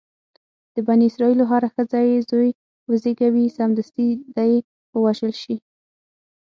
د 0.75 0.77
بني 0.87 1.05
اسرایلو 1.09 1.49
هره 1.51 1.67
ښځه 1.75 1.99
چې 2.09 2.25
زوی 2.29 2.49
وزېږوي 2.89 3.45
سمدستي 3.57 4.07
دې 4.35 4.53
ووژل 4.95 5.33
شي. 5.43 5.55